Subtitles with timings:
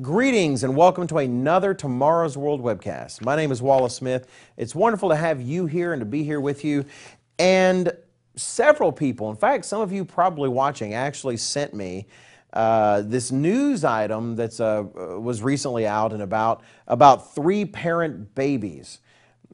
[0.00, 3.22] Greetings and welcome to another Tomorrow's World webcast.
[3.22, 4.26] My name is Wallace Smith.
[4.56, 6.86] It's wonderful to have you here and to be here with you.
[7.38, 7.92] And
[8.34, 12.06] several people, in fact, some of you probably watching, actually sent me
[12.54, 14.82] uh, this news item that uh,
[15.20, 19.00] was recently out and about about three parent babies.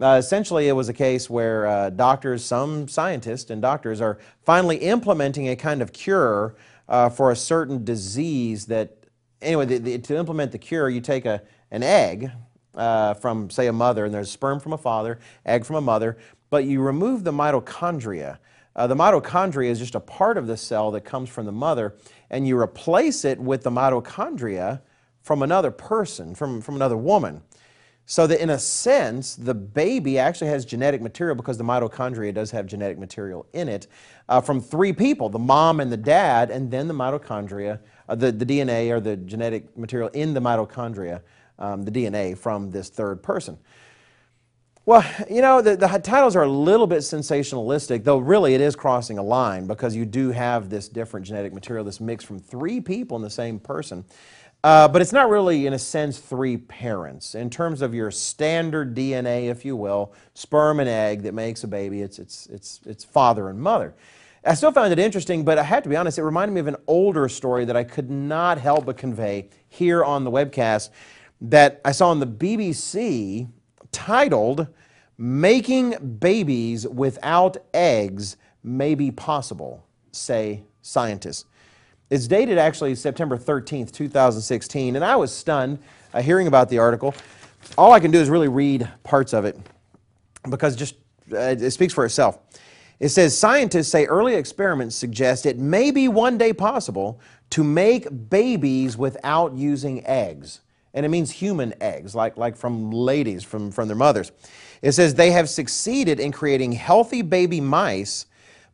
[0.00, 4.76] Uh, essentially, it was a case where uh, doctors, some scientists and doctors, are finally
[4.76, 6.54] implementing a kind of cure
[6.88, 8.97] uh, for a certain disease that
[9.42, 12.30] anyway, the, the, to implement the cure, you take a, an egg
[12.74, 16.16] uh, from, say, a mother, and there's sperm from a father, egg from a mother,
[16.50, 18.38] but you remove the mitochondria.
[18.76, 21.96] Uh, the mitochondria is just a part of the cell that comes from the mother,
[22.30, 24.80] and you replace it with the mitochondria
[25.22, 27.42] from another person, from, from another woman.
[28.10, 32.50] So that in a sense, the baby actually has genetic material because the mitochondria does
[32.52, 33.86] have genetic material in it
[34.30, 38.32] uh, from three people, the mom and the dad, and then the mitochondria uh, the,
[38.32, 41.20] the DNA or the genetic material in the mitochondria,
[41.58, 43.58] um, the DNA from this third person.
[44.88, 48.74] Well, you know, the, the titles are a little bit sensationalistic, though really it is
[48.74, 52.80] crossing a line because you do have this different genetic material, this mix from three
[52.80, 54.02] people in the same person.
[54.64, 57.34] Uh, but it's not really, in a sense, three parents.
[57.34, 61.68] In terms of your standard DNA, if you will, sperm and egg that makes a
[61.68, 63.94] baby, it's, it's, it's, it's father and mother.
[64.48, 66.68] I still found it interesting, but I have to be honest, it reminded me of
[66.68, 70.88] an older story that I could not help but convey here on the webcast
[71.42, 73.46] that I saw on the BBC
[73.92, 74.68] titled,
[75.18, 81.44] Making Babies Without Eggs May Be Possible, say scientists.
[82.08, 85.78] It's dated actually September 13th, 2016, and I was stunned
[86.14, 87.14] uh, hearing about the article.
[87.76, 89.58] All I can do is really read parts of it
[90.48, 90.94] because just
[91.34, 92.38] uh, it speaks for itself.
[93.00, 98.28] It says scientists say early experiments suggest it may be one day possible to make
[98.28, 100.60] babies without using eggs.
[100.94, 104.32] And it means human eggs, like, like from ladies, from, from their mothers.
[104.82, 108.26] It says they have succeeded in creating healthy baby mice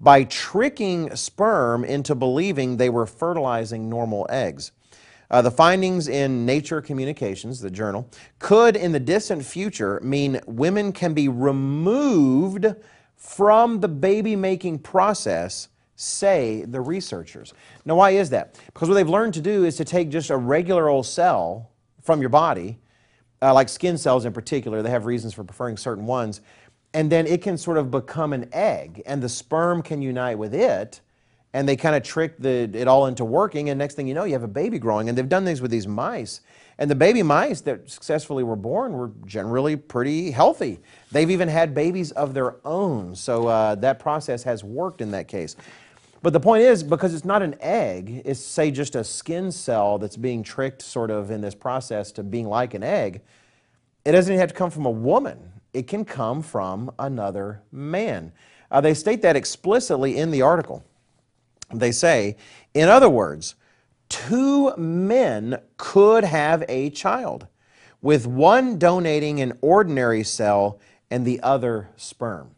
[0.00, 4.72] by tricking sperm into believing they were fertilizing normal eggs.
[5.30, 10.92] Uh, the findings in Nature Communications, the journal, could in the distant future mean women
[10.92, 12.66] can be removed
[13.20, 17.52] from the baby making process, say the researchers.
[17.84, 18.58] Now, why is that?
[18.72, 21.70] Because what they've learned to do is to take just a regular old cell
[22.00, 22.78] from your body,
[23.42, 26.40] uh, like skin cells in particular, they have reasons for preferring certain ones,
[26.94, 30.54] and then it can sort of become an egg, and the sperm can unite with
[30.54, 31.02] it,
[31.52, 34.24] and they kind of trick the, it all into working, and next thing you know,
[34.24, 35.08] you have a baby growing.
[35.08, 36.40] And they've done things with these mice.
[36.78, 40.78] And the baby mice that successfully were born were generally pretty healthy.
[41.12, 43.14] They've even had babies of their own.
[43.14, 45.56] So uh, that process has worked in that case.
[46.22, 49.98] But the point is, because it's not an egg, it's say just a skin cell
[49.98, 53.22] that's being tricked sort of in this process to being like an egg,
[54.04, 55.38] it doesn't even have to come from a woman.
[55.72, 58.32] It can come from another man.
[58.70, 60.84] Uh, they state that explicitly in the article.
[61.72, 62.36] They say,
[62.74, 63.54] in other words,
[64.08, 67.46] two men could have a child,
[68.02, 70.80] with one donating an ordinary cell
[71.10, 72.54] and the other sperm.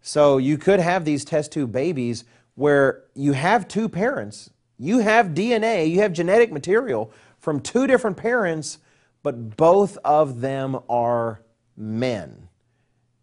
[0.00, 2.24] So you could have these test tube babies
[2.54, 8.16] where you have two parents, you have DNA, you have genetic material from two different
[8.16, 8.78] parents,
[9.22, 11.42] but both of them are
[11.76, 12.48] men.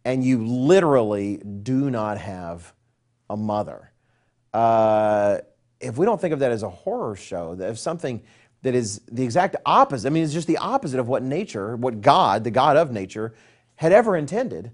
[0.06, 2.73] And you literally do not have
[3.29, 3.91] a mother.
[4.54, 5.40] Uh,
[5.80, 8.22] if we don't think of that as a horror show, that if something
[8.62, 12.02] that is the exact opposite, I mean, it's just the opposite of what nature, what
[12.02, 13.34] God, the God of nature,
[13.76, 14.72] had ever intended,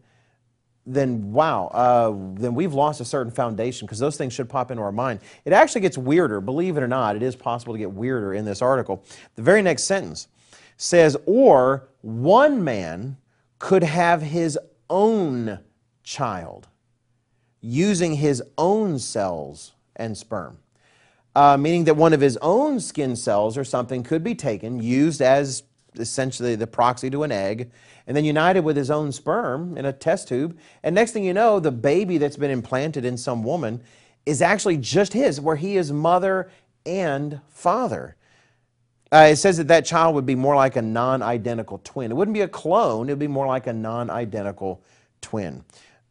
[0.88, 4.84] then wow, uh, then we've lost a certain foundation because those things should pop into
[4.84, 5.20] our mind.
[5.44, 8.46] It actually gets weirder, believe it or not, it is possible to get weirder in
[8.46, 9.04] this article.
[9.36, 10.28] The very next sentence
[10.78, 13.18] says, or one man
[13.60, 14.60] could have his
[14.90, 15.60] own
[16.04, 16.68] child
[17.66, 20.58] using his own cells and sperm
[21.36, 25.22] uh, meaning that one of his own skin cells or something could be taken, used
[25.22, 25.64] as
[25.98, 27.72] essentially the proxy to an egg,
[28.08, 30.58] and then united with his own sperm in a test tube.
[30.84, 33.82] And next thing you know, the baby that's been implanted in some woman
[34.26, 36.50] is actually just his, where he is mother
[36.86, 38.16] and father.
[39.12, 42.12] Uh, it says that that child would be more like a non identical twin.
[42.12, 44.84] It wouldn't be a clone, it would be more like a non identical
[45.22, 45.64] twin.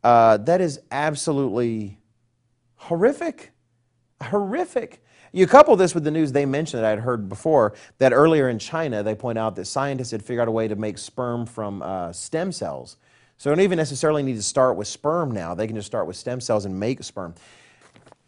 [0.04, 1.98] Uh, that is absolutely
[2.76, 3.52] horrific.
[4.22, 5.04] Horrific.
[5.32, 8.58] You couple this with the news they mentioned that I'd heard before that earlier in
[8.60, 11.82] China they point out that scientists had figured out a way to make sperm from
[11.82, 12.98] uh, stem cells.
[13.38, 15.54] So they don't even necessarily need to start with sperm now.
[15.54, 17.34] They can just start with stem cells and make sperm.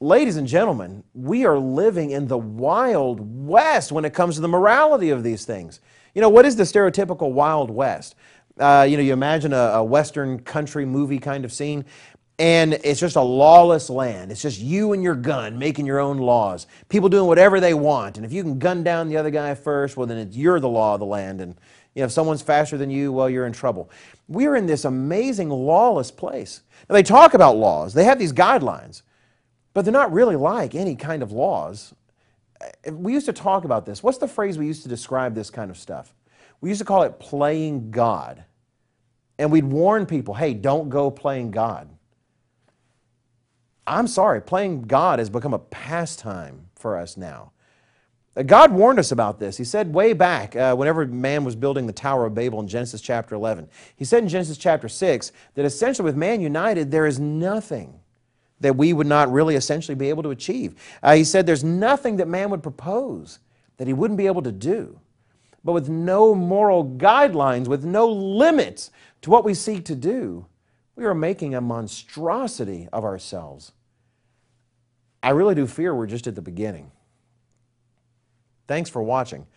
[0.01, 4.49] ladies and gentlemen, we are living in the wild west when it comes to the
[4.49, 5.81] morality of these things.
[6.15, 8.17] You know, what is the stereotypical wild west?
[8.59, 11.85] Uh, you know, you imagine a, a western country movie kind of scene,
[12.39, 14.31] and it's just a lawless land.
[14.31, 16.67] It's just you and your gun making your own laws.
[16.89, 18.17] People doing whatever they want.
[18.17, 20.95] And if you can gun down the other guy first, well, then you're the law
[20.95, 21.41] of the land.
[21.41, 21.55] And
[21.95, 23.91] you know, if someone's faster than you, well, you're in trouble.
[24.29, 26.61] We're in this amazing lawless place.
[26.89, 29.03] Now, they talk about laws, they have these guidelines,
[29.73, 31.95] but they're not really like any kind of laws.
[32.91, 34.03] We used to talk about this.
[34.03, 36.15] What's the phrase we used to describe this kind of stuff?
[36.61, 38.45] We used to call it playing God.
[39.39, 41.91] And we'd warn people hey, don't go playing God.
[43.87, 47.53] I'm sorry, playing God has become a pastime for us now.
[48.37, 49.57] Uh, God warned us about this.
[49.57, 53.01] He said way back, uh, whenever man was building the Tower of Babel in Genesis
[53.01, 57.19] chapter 11, he said in Genesis chapter 6 that essentially with man united, there is
[57.21, 58.01] nothing
[58.61, 60.75] that we would not really essentially be able to achieve.
[61.03, 63.39] Uh, he said there's nothing that man would propose
[63.77, 64.99] that he wouldn't be able to do.
[65.67, 68.93] But with no moral guidelines, with no limits
[69.23, 70.47] to what we seek to do,
[70.95, 73.73] we are making a monstrosity of ourselves.
[75.25, 76.93] I really do fear we're just at the beginning.
[78.69, 79.49] Thanks for watching.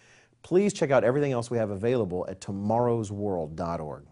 [0.41, 4.05] Please check out everything else we have available at tomorrowsworld.org.